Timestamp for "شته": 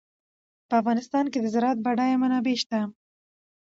2.63-2.79